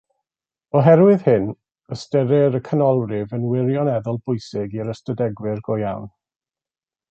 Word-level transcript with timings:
Oherwydd 0.77 1.25
hyn, 1.27 1.45
ystyrir 1.95 2.57
y 2.61 2.63
canolrif 2.71 3.37
yn 3.39 3.45
wirioneddol 3.51 4.19
bwysig 4.31 4.77
i'r 4.81 4.93
ystadegwr 4.97 5.63
go 5.71 5.81
iawn. 5.85 6.11